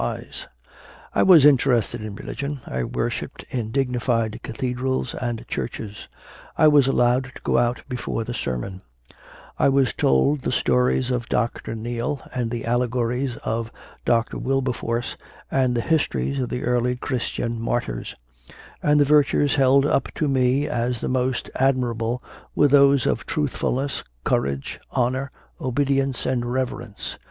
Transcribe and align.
6 0.01 0.07
CONFESSIONS 0.07 0.23
OF 0.23 0.49
A 0.49 0.49
CONVERT 1.13 1.19
I 1.19 1.23
was 1.23 1.45
interested 1.45 2.01
in 2.01 2.15
religion; 2.15 2.59
I 2.65 2.83
worshipped 2.85 3.45
in 3.51 3.69
dig 3.69 3.91
nified 3.91 4.41
cathedrals 4.41 5.13
and 5.13 5.47
churches; 5.47 6.07
I 6.57 6.67
was 6.69 6.87
allowed 6.87 7.25
to 7.25 7.41
go 7.43 7.59
out 7.59 7.83
before 7.87 8.23
the 8.23 8.33
sermon; 8.33 8.81
I 9.59 9.69
was 9.69 9.93
told 9.93 10.39
the 10.39 10.51
stories 10.51 11.11
of 11.11 11.29
Dr. 11.29 11.75
Neale 11.75 12.19
and 12.33 12.49
the 12.49 12.65
allegories 12.65 13.35
of 13.45 13.71
Dr. 14.03 14.39
Wilberforce 14.39 15.17
and 15.51 15.75
the 15.77 15.81
histories 15.81 16.39
of 16.39 16.49
the 16.49 16.63
early 16.63 16.95
Christian 16.95 17.61
martyrs; 17.61 18.15
and 18.81 18.99
the 18.99 19.05
virtues 19.05 19.53
held 19.53 19.85
up 19.85 20.07
to 20.15 20.27
me 20.27 20.67
as 20.67 20.99
the 20.99 21.09
most 21.09 21.47
admirable 21.53 22.23
were 22.55 22.67
those 22.67 23.05
of 23.05 23.27
truthfulness, 23.27 24.03
courage, 24.23 24.79
honour, 24.95 25.29
obedi 25.59 25.99
ence, 26.01 26.25
and 26.25 26.43
reverence. 26.51 27.19